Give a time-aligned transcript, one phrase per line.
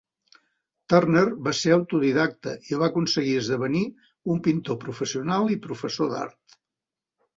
[0.93, 3.83] Turner va ser autodidacta i va aconseguir esdevenir
[4.37, 6.61] un pintor professional i professor d'art.